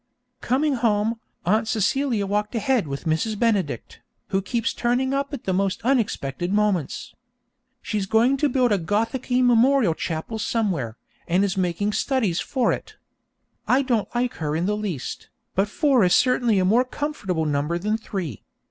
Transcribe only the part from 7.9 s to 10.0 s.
going to build a Gothicky memorial